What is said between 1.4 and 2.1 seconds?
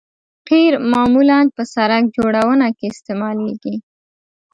په سرک